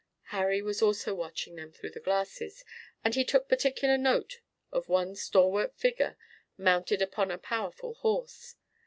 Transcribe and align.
Harry 0.33 0.63
was 0.63 0.81
also 0.81 1.13
watching 1.13 1.55
them 1.57 1.71
through 1.71 1.91
glasses, 1.91 2.65
and 3.05 3.13
he 3.13 3.23
took 3.23 3.47
particular 3.47 3.99
note 3.99 4.39
of 4.71 4.89
one 4.89 5.13
stalwart 5.13 5.77
figure 5.77 6.17
mounted 6.57 7.03
upon 7.03 7.29
a 7.29 7.37
powerful 7.37 7.93
horse. 7.93 8.55